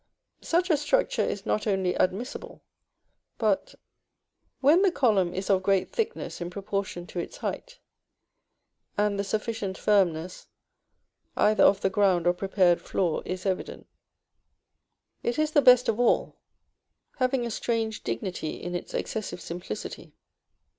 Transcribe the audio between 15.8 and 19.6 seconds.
of all, having a strange dignity in its excessive